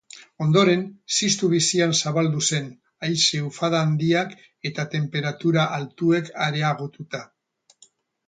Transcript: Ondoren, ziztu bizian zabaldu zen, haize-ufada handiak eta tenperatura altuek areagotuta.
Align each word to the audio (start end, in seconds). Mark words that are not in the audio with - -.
Ondoren, 0.43 0.79
ziztu 1.17 1.49
bizian 1.49 1.91
zabaldu 1.97 2.39
zen, 2.45 2.65
haize-ufada 3.07 3.83
handiak 3.89 4.33
eta 4.71 4.87
tenperatura 4.95 5.67
altuek 5.79 6.33
areagotuta. 6.47 7.21